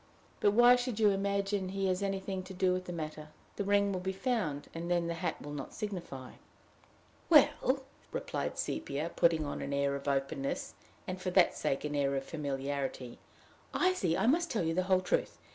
[0.39, 3.27] "But why should you imagine he has had anything to do with the matter?
[3.57, 6.31] The ring will be found, and then the hat will not signify."
[7.29, 10.73] "Well," replied Sepia, putting on an air of openness,
[11.05, 13.19] and for that sake an air of familiarity,
[13.75, 15.37] "I see I must tell you the whole truth.